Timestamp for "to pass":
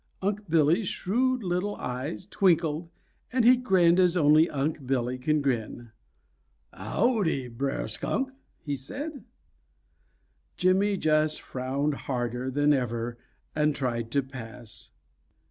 14.13-14.89